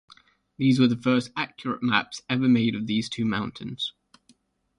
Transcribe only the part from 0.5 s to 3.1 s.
These were the first accurate maps ever made of these